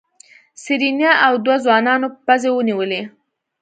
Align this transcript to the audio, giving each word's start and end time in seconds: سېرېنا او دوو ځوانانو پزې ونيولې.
سېرېنا 0.63 1.11
او 1.25 1.33
دوو 1.45 1.55
ځوانانو 1.65 2.07
پزې 2.25 2.49
ونيولې. 2.53 3.01